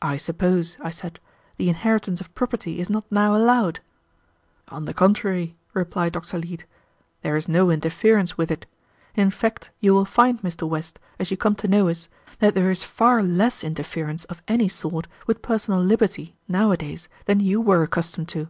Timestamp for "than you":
17.26-17.60